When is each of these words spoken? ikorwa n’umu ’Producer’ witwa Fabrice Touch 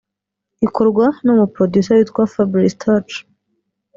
ikorwa 0.67 1.05
n’umu 1.23 1.45
’Producer’ 1.55 1.95
witwa 1.97 2.23
Fabrice 2.33 2.77
Touch 2.83 3.13